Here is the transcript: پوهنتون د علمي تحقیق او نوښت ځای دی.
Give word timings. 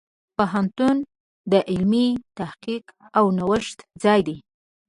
پوهنتون 0.37 0.97
د 1.51 1.53
علمي 1.71 2.07
تحقیق 2.37 2.85
او 3.17 3.25
نوښت 3.37 3.77
ځای 4.03 4.19
دی. 4.27 4.37